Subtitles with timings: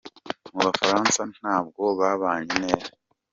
[0.53, 2.91] Mu bufaransa nta bwo babanye neza.